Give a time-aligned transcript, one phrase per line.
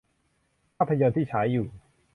[0.77, 1.67] ภาพยนตร์ที่ฉายอยู่